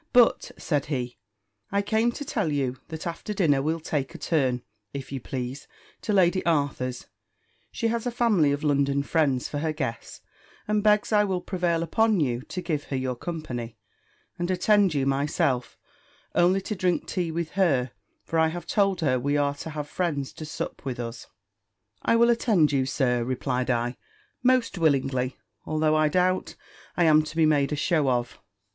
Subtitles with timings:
[0.13, 1.19] "But," said he,
[1.71, 4.63] "I came to tell you, that after dinner we'll take a turn,
[4.95, 5.67] if you please,
[6.01, 7.05] to Lady Arthur's:
[7.71, 10.21] she has a family of London friends for her guests,
[10.67, 13.77] and begs I will prevail upon you to give her your company,
[14.39, 15.77] and attend you myself,
[16.33, 17.91] only to drink tea with her;
[18.23, 21.27] for I have told her we are to have friends to sup with us."
[22.01, 23.97] "I will attend you, Sir," replied I,
[24.41, 26.55] "most willingly; although I doubt
[26.97, 28.39] I am to be made a shew of."